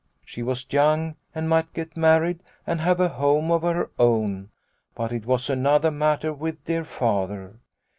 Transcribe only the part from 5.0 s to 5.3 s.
it